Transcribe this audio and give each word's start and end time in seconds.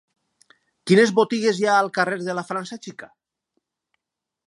Quines 0.91 1.13
botigues 1.19 1.59
hi 1.61 1.67
ha 1.69 1.77
al 1.83 1.91
carrer 1.99 2.19
de 2.25 2.37
la 2.41 2.47
França 2.51 2.81
Xica? 2.89 3.15